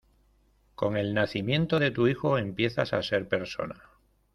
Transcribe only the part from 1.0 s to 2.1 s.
nacimiento de tu